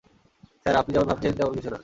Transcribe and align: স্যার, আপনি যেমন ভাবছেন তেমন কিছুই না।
স্যার, 0.61 0.75
আপনি 0.75 0.91
যেমন 0.93 1.07
ভাবছেন 1.09 1.31
তেমন 1.37 1.53
কিছুই 1.55 1.71
না। 1.73 1.79